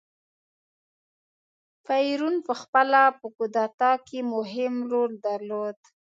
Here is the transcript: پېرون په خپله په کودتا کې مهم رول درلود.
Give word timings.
پېرون 1.85 2.35
په 2.47 2.53
خپله 2.61 3.01
په 3.19 3.27
کودتا 3.35 3.91
کې 4.07 4.19
مهم 4.33 4.75
رول 4.91 5.11
درلود. 5.27 5.77